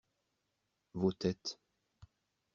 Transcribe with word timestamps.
Vos 0.99 1.13
têtes. 1.21 1.49